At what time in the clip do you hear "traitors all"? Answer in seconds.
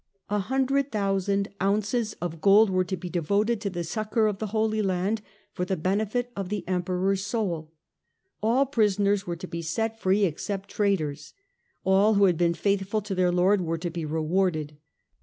10.69-12.15